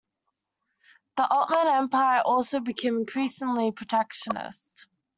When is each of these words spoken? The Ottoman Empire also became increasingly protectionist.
The 1.15 1.29
Ottoman 1.31 1.71
Empire 1.75 2.23
also 2.25 2.59
became 2.59 2.97
increasingly 2.97 3.71
protectionist. 3.71 4.87